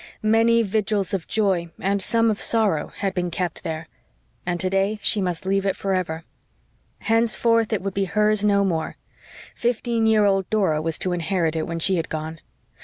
Many 0.23 0.63
vigils 0.63 1.13
of 1.13 1.27
joy 1.27 1.69
and 1.79 2.01
some 2.01 2.31
of 2.31 2.41
sorrow 2.41 2.87
had 2.87 3.13
been 3.13 3.29
kept 3.29 3.63
there; 3.63 3.87
and 4.47 4.59
today 4.59 4.97
she 5.03 5.21
must 5.21 5.45
leave 5.45 5.63
it 5.63 5.75
forever. 5.75 6.23
Henceforth 7.01 7.71
it 7.71 7.83
would 7.83 7.93
be 7.93 8.05
hers 8.05 8.43
no 8.43 8.65
more; 8.65 8.95
fifteen 9.53 10.07
year 10.07 10.25
old 10.25 10.49
Dora 10.49 10.81
was 10.81 10.97
to 10.97 11.11
inherit 11.13 11.55
it 11.55 11.67
when 11.67 11.77
she 11.77 11.97
had 11.97 12.09
gone. 12.09 12.41